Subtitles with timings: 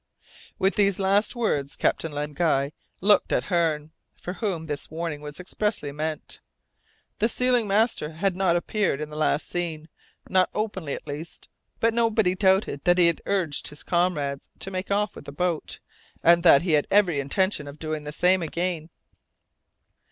[0.57, 5.39] With these last words Captain Len Guy looked at Hearne, for whom this warning was
[5.39, 6.39] expressly meant.
[7.19, 9.89] The sealing master had not appeared in the last scene,
[10.27, 14.89] not openly at least, but nobody doubted that he had urged his comrades to make
[14.89, 15.79] off with the boat,
[16.23, 18.89] and that he had every intention of doing the same again.